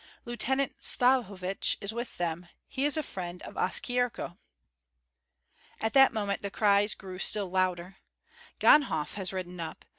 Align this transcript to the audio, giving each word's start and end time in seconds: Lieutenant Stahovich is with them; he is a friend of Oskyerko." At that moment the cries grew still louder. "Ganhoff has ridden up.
Lieutenant 0.25 0.81
Stahovich 0.81 1.77
is 1.79 1.93
with 1.93 2.17
them; 2.17 2.49
he 2.67 2.85
is 2.85 2.97
a 2.97 3.03
friend 3.03 3.39
of 3.43 3.53
Oskyerko." 3.55 4.39
At 5.79 5.93
that 5.93 6.11
moment 6.11 6.41
the 6.41 6.49
cries 6.49 6.95
grew 6.95 7.19
still 7.19 7.51
louder. 7.51 7.97
"Ganhoff 8.57 9.13
has 9.13 9.31
ridden 9.31 9.59
up. 9.59 9.85